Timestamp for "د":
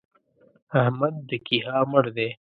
1.29-1.31